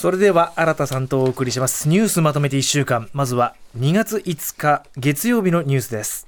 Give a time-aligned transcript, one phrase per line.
[0.00, 1.86] それでは新田さんとお送りします。
[1.86, 3.10] ニュースまとめて1週間。
[3.12, 6.26] まずは2月5日月曜日のニュースです。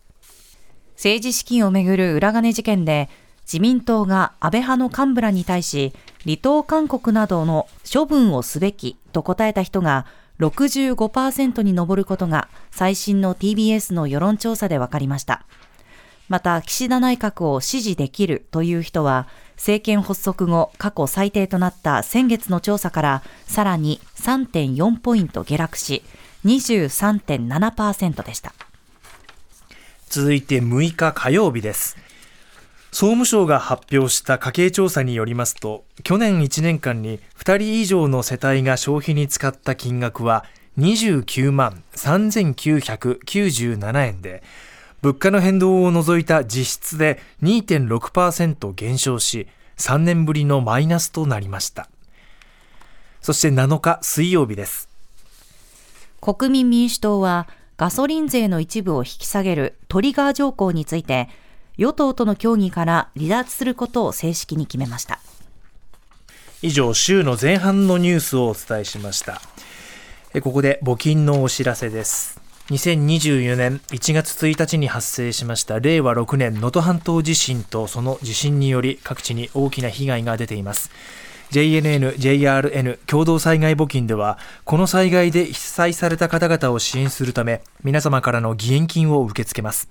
[0.97, 3.09] 政治資金をめぐる裏金事件で
[3.45, 10.05] 自民党が安倍派の幹部らに対し離党勧告などの処分をすべきと答えた人が
[10.39, 15.47] 65%に上ることが最新の TBS の世論調査で分かりました。
[16.29, 19.27] また岸田内閣を支持できるという人は
[19.57, 26.03] 政権発足後過去最低となった先月の調査からさらに3.4ポイント下落し
[26.45, 28.53] 23.7%でした。
[30.09, 31.97] 続いて6日火曜日です。
[32.95, 40.45] 総務省が発表した家計調査によりますと去年1年間に2人以上の世帯が消費に使った金額は
[40.79, 44.43] 29万3997円で
[45.03, 51.89] 物価の変動を除いた実質で2.6%減少し3年ぶりのマイナスとなりました。
[53.21, 54.89] そして7日水曜日です。
[56.21, 61.29] 国民民主党はガソリン税の一部を引き下げるトリガー条項について
[61.77, 65.21] 与党との協議から離脱することを正式に決めました。
[66.63, 69.43] 以上週の前半のニュースをお伝えしました。
[70.41, 75.81] ここで募金のお知らせです2024年1月1日に発生しました。
[75.81, 80.91] 令和6年能登半島地震とその地震により各地に大きな被害が出ています。
[81.51, 89.91] JNN、JRN 共同災害募金ではこの災害で被災された方々を支援するため皆様からの義援金を受け付けます。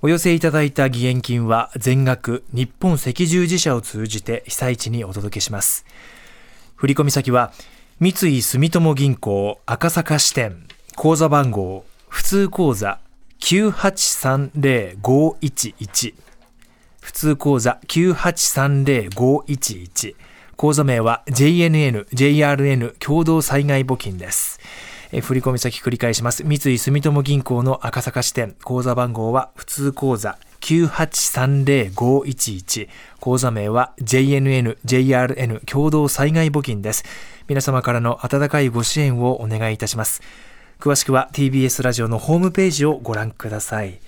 [0.00, 5.84] お寄せいただいた義援金は全額日本赤十字社を通じて被災地にお届けします。
[6.74, 7.52] 振込先は
[8.00, 10.66] 三井住友銀行赤坂支店。
[10.96, 12.98] 口座番号普通口座
[13.40, 16.14] 9830511
[17.00, 20.14] 普通口座9830511
[20.56, 24.60] 口座名は JNN、JRN 共同災害募金です。
[25.10, 26.44] え振込先繰り返します。
[26.44, 32.88] 三井住友銀行の赤坂支店、口座番号は普通口座9830511
[33.18, 37.02] 口座名は JNN、JRN 共同災害募金です。
[37.48, 40.22] 皆様からの温かいご支援をお願いいたします。
[40.82, 44.00] 詳しくは TBS ラジオのホームページをご覧ください。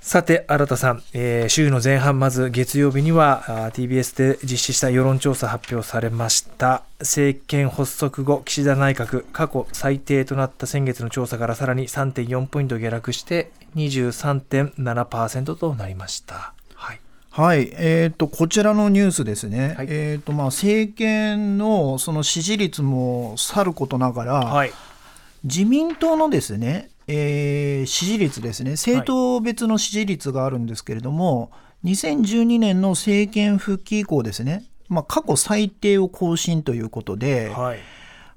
[0.00, 6.84] さて、新田さん、えー、週の前半、まず月曜日には TBS で実施した世論調査発表されました。
[7.00, 16.54] 政権発足後、岸田内閣、過去最低となった先月の調査からさらに3.4ポイント下落して23.7%となりました。
[16.74, 24.72] はい、はい、えーと、こちらのニュースですね、はい、えーとまあ、政権のその支持率もさることながら、はい、
[25.44, 37.78] 自民党のですね、えー、支持率ですね、政党別の支持率があるんですけれども、はい、2012年の政権復帰以降ですね、まあ、過去最低を更新ということで、はい、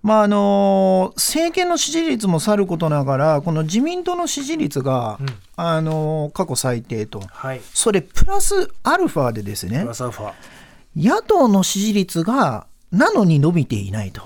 [0.02, 5.28] まああの政権の支持率もさることながら、この自民党の支持率が、うん、
[5.58, 9.86] あの過去最低と、はい、それプラスアルファでですね、
[10.96, 14.22] 野党の支持率がなのに伸びていないと。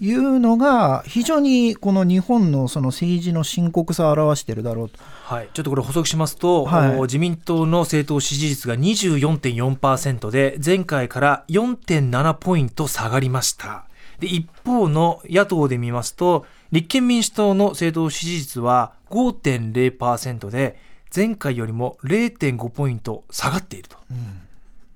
[0.00, 0.12] い。
[0.12, 4.98] うのが、非常にこの日本のその政治の深刻さを表しているだろうと。
[5.24, 13.84] はい、ちょっとこれ補足しますと、はい、自民党の政党支持率が24.4%で前回から4.7ポイント下がりました。
[14.20, 20.78] で一方の野党で見ますと立憲民主党の政党支持率は5.0%で
[21.14, 23.96] 前回よりも0.5ポイント下がっていると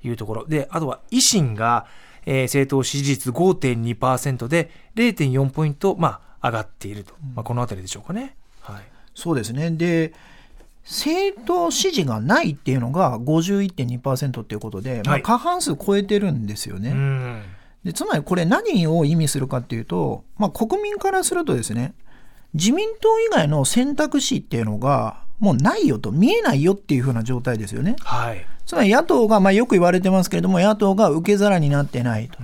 [0.03, 1.87] いうところ、であとは維新が
[2.27, 8.37] えー、政党支持率5.2%で0.4ポイント、まあ、上がっていると、まあ、この辺りでしょうかね。
[8.61, 8.83] はい、
[9.15, 9.71] そうですね。
[9.71, 10.13] で
[10.85, 16.91] 政党支持がないっていうのが51.2%っていうことで、まあ、過半数超えてるんですよね。
[16.91, 17.41] は
[17.85, 21.95] い、でつまりこれ何を意味するかっていうと、まあ、国民からするとですね
[22.55, 27.97] 自民党以外の選択肢っていうのがもうないよと見えないよっていうふうな状態ですよね。
[28.01, 32.43] はい、つまり野党が、まあ、よく言われてますけれども野党が受け皿になってないと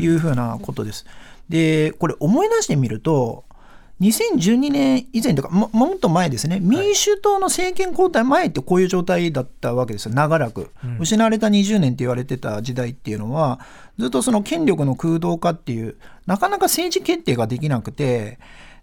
[0.00, 1.04] いうふうなことです。
[1.48, 3.42] でこれ思い出してみると
[4.00, 6.60] 2012年以前とかももっと前ですね。
[6.60, 10.14] 民主党の政権交代前ってこういう状態だったわけですよ。
[10.14, 13.58] 長らく、うん、失われた20年って言われてた時代っていうのは
[13.98, 15.96] ずっとその権力の空洞化っていう
[16.26, 18.38] なかなか政治決定ができなくて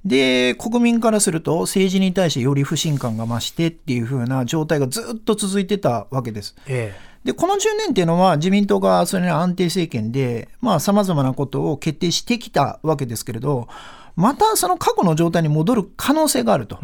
[0.06, 6.56] で、国民からすると政治に対してより不信感が増してっていう風な状態がずっと続いてたわけです。
[6.68, 13.68] ええで、この10年っていうのは自民党がそれの安定政権で、まあ様々なことを決定してきたわけですけれど、
[14.15, 16.80] またその過去の状態に戻る可能性があると。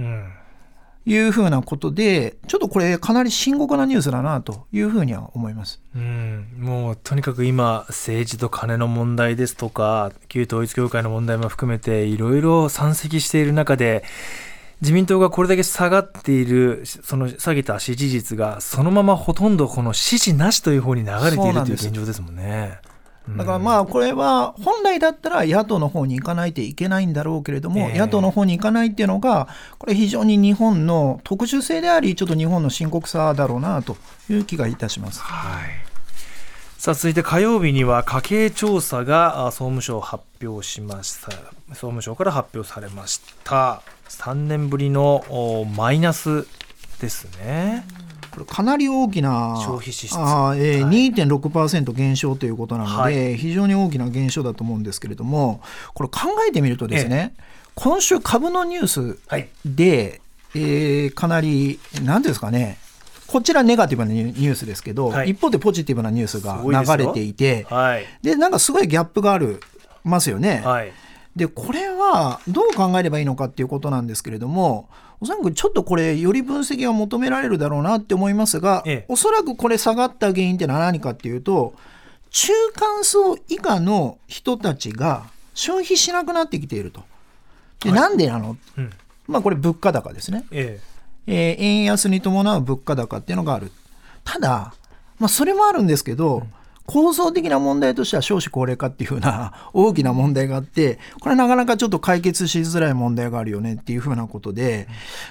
[1.08, 5.82] いうふうなことで、ちょっとこれかなり深刻なニュースだなというふうには思います。
[5.96, 14.04] うん、もうとにかく今、政治と金の問題ですとか、旧統一教会の問題も含めて、いろいろ山積している中で、
[14.82, 22.80] 自民党がこれだけ下がっている、その下げた支持率が、そのままほとんどこの支持なしという方に流れているという現状ですもんね。
[23.36, 33.98] だからまあこれは本来だったら野党の方に行かないといけないんだろうけれども、野党の方に行かないっていうのがこれ非常に日本の特殊性でありちょっと日本の深刻さだろうなと
[34.30, 35.22] いう気がいたします。
[35.22, 35.70] はい。
[36.78, 41.32] さあ続いて火曜日には家計調査が総務省発表しました。
[41.70, 43.82] 総務省から発表されました。
[44.10, 46.48] 3年ぶりのマイナス
[47.02, 47.86] ですね。
[48.38, 50.16] これかなり大きな消費支出。
[50.16, 55.62] あ、えーはい、2.6%減少ということなので、はい、非常に大きな減少だと思うんですけれども
[55.96, 57.44] これ考えてみるとですね、ええ、
[57.74, 59.20] 今週株のニュース
[59.66, 60.22] で、
[60.54, 62.78] はい、えー、かなり何ですかね
[63.26, 67.66] こちらネガティブなニュースですけど、はい、一方でポジティブなニュースが流れていて
[68.22, 69.60] でなんかすごいギャップがある
[70.04, 70.64] ますよね。
[71.38, 74.90] でこれはどう考えればいいのかっていうことなんですけれども
[75.22, 81.74] おそらくちょっとこれより分析が求められるだろうなって思いますが、ええ、おそらくこれ下がった原因ってのは何かっていうと
[82.32, 87.04] 中間層以下の人たちが消費しなくなってきていると。
[87.82, 88.92] で、はい、なんでなの、うん、
[89.28, 90.80] まあこれ物価高ですね、え
[91.28, 91.56] え。
[91.58, 93.72] えー、円安に伴う物価高っていうのがある。
[94.24, 94.74] ただ、
[95.20, 96.54] まあ、それもあるんですけど、うん
[96.88, 104.88] 構造的な問題としては少子高齢化っていうふうな 大きな問題があって、これなかなかちょっと解決しづらい問題があるよねっていうふうなことで、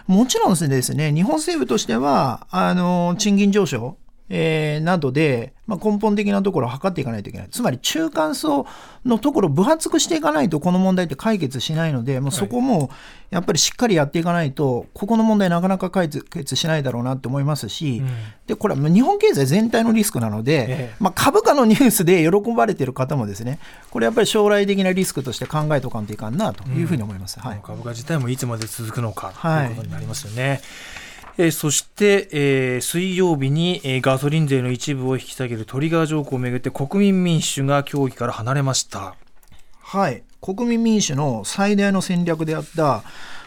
[0.06, 3.96] もちろんですね、日本政府としては、あの、賃金上昇、
[4.28, 7.49] えー、などで、まあ、根本的なところを測っていかないといけない。
[7.50, 8.67] つまり中間層
[9.05, 12.90] のところを分厚くしていかないとこの問題って解決しないので、もうそこも
[13.31, 18.08] やっぱりしっかりやっていかないと、ここの問題なかなか解決しないだろうなって思いますし、うん、
[18.46, 23.58] で、これは日本経済全体のリスクなので、ええ、まあ、株価のニュースで喜ばれている方もですね、
[23.90, 27.38] これやっぱり将来的なリスクとして考えておかんといかんなというふうに思います。
[27.40, 30.49] うん、はい、株価自体もいつまで続くのかということになりますよね。
[30.49, 30.61] はい
[31.38, 39.14] えー、そして、えー、水曜日に、えー、ガソリン税の一部を引き下げるトリガー条項をめぐって国民民主が協議から離れました。
[39.80, 40.22] はい。
[40.40, 43.02] 国民民主の最大の戦略であった、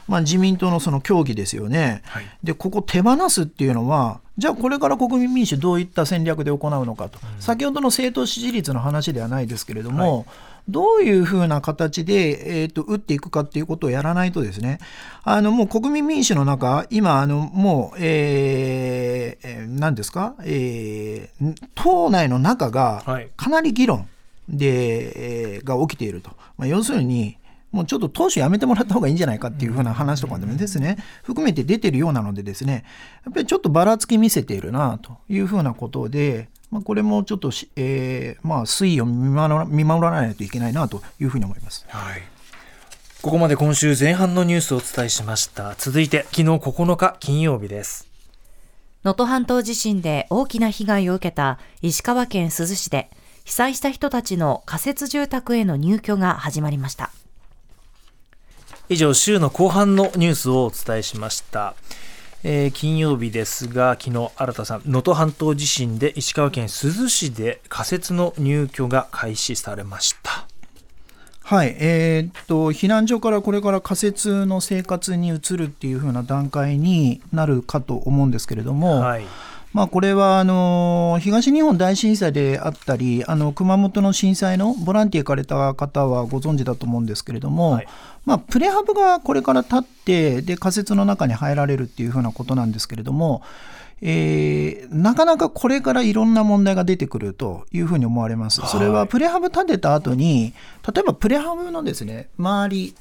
[0.08, 10.26] まあ、自民党のその協議ですよね、はい、でここ手放すっていうのはじゃあこれから国民民主どういった戦略で行うのかと、うん、先ほどの政党支持率の話ではないですけれども、はい
[10.70, 14.80] どういうふうな形で、えーと、打っていくかっていうことをやらないとですね、
[15.24, 23.04] あのもう国民民主の中、今、あのもう、えー、何ですか、えー、党内の中が
[23.36, 24.08] かなり議論
[24.48, 26.32] で、はい、えー、が起きていると。
[26.58, 27.38] まあ、要するに、
[27.72, 32.84] もうちょっと党首やめてもらった方がいいんじゃないかっていうふうな話とかでもですね、含めて出てるようなのでですね、
[33.26, 41.86] やっぱりちょっとばらつき見せているなというふうなことで、まあ、これもちょっとえー、まあ、推移を見守らないといけないなというふうに思います。
[41.90, 42.22] はい
[43.22, 45.76] ここまで今週前半のニュースをお伝えしました。
[45.78, 48.08] 続いて、昨日9日金曜日です。
[49.04, 53.10] 能登半島地震で大きな被害を受けた石川県珠洲市で、
[53.44, 57.12] 被災した人たちの仮設住宅への入居が始まりました。
[58.88, 61.76] 以上、週の後半のニュースをお伝えしました。
[62.44, 70.48] えー、金曜日ですが、昨日新田さん、能登半島地震で石川県珠洲市で仮設の入居が開始されました。
[71.44, 79.26] はい、えー、っと避難所からこれから仮設の生活に移るっていう風な段階になるかと思うんですけれども、はい、
[79.72, 87.88] まあ、これはあの東日本大震災であったりあの熊本の震災のボランティア行かれた方はご存知だと思うんですけれども、はい、
[88.26, 93.44] まあ、プレハブがこれから立ってで仮設の中に入られるっていうふうなことなんですけれども、
[94.02, 98.62] えー、なかなかこれからいろんな問題が出てくるというふうに思われます。
[98.66, 100.54] それはプレハブ立てた後に
[100.92, 102.96] 例えばプレハブのですね周り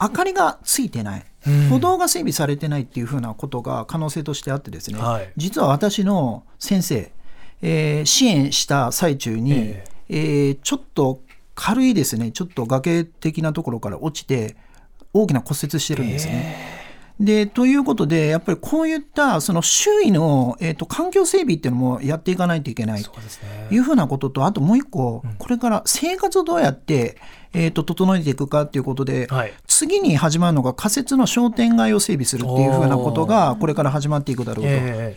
[0.00, 1.24] 明かりがついてない。
[1.70, 7.12] 歩道が整備されてないっていうふうなことが可能性としてあってですね、はい、実は私の先生、
[7.62, 11.22] えー、支援した最中に、えー、えー、ちょっと
[11.54, 12.32] 軽いですね。
[12.32, 14.56] ちょっと崖的なところから落ちて
[15.12, 16.56] 大きな骨折してるんですね。
[16.72, 16.78] えー
[17.20, 23.02] で、ということで、やっぱりこういったその周囲の、えーと、環境整備っていうのもやっていかないといけない。
[23.02, 23.10] と
[23.72, 27.16] いうふうなことと、あともう一個、これから生活をどうやって、
[27.52, 34.70] えーと、整えていくかということで、はい、次に始まるのが仮設の商店街を整備するっていうふうなことがこれから始まっていくだろうと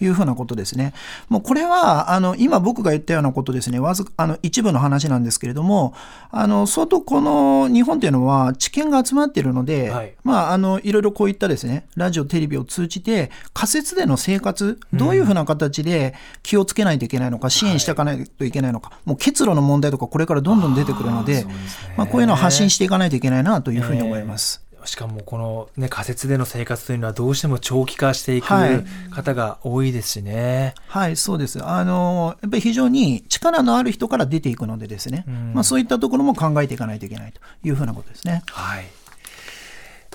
[0.04, 0.94] いうふうなことですね。
[1.30, 3.80] もうこれはあの今僕が言ったようなことですね。
[3.80, 5.94] わずあの一部の話なんですけれども
[6.30, 10.14] あの相当この日本というのは知見が集まっているので、はい。
[10.24, 21.46] まあ、あのいろいろこういったですねラジオテレビを通じて仮設での生活どういうふうな形で気をつけないといけないのか、支援していかないといけないのか、もう結露の問題とかこれからどんどん出てくるので、
[21.98, 24.64] まあ、こういうのを発信していかないといけないなというふうに思います。
[24.86, 28.48] しかもこの、ね、仮設での生活というのはどうしても長期化していく
[29.12, 30.74] 方が多いですしね。
[30.88, 31.64] はい、はい、そうです。
[31.64, 38.44] あの、やっぱり非常に力のある人から出ていくのでですね、うん、まあそういったところも考えていかないといけないというふうなことですね。
[38.48, 38.86] はい。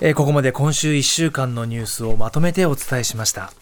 [0.03, 3.53] えー、ここまで今週1週間のニュースをまとめてお伝えしました。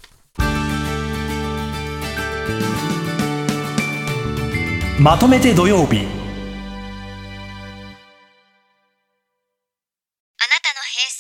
[4.99, 6.24] まとめて土曜日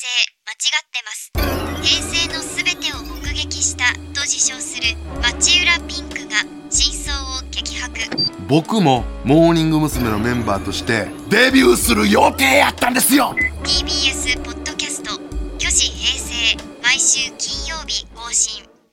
[0.04, 0.10] 成
[0.44, 1.32] 間違ってます。
[1.82, 8.00] 平成のすべてを目撃したと自称する町浦ピンクが真相を激白。
[8.46, 10.10] 僕もモーニング娘。
[10.10, 13.34] のメンバーとしてデビューする予定やったんですよ。
[13.62, 15.12] TBS ポッドキャスト
[15.58, 18.63] 「虚子平成」毎週金曜日更新